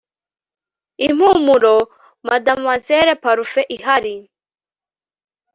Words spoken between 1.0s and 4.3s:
Impumuro Mademoiselle parufe ihari